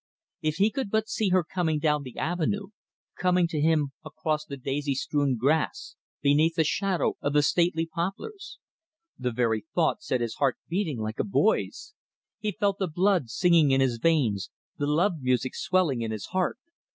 [0.41, 2.69] If he could but see her coming down the avenue,
[3.15, 8.57] coming to him across the daisy strewn grass, beneath the shadow of the stately poplars!
[9.19, 11.93] The very thought set his heart beating like a boy's.
[12.39, 16.57] He felt the blood singing in his veins, the love music swelling in his heart.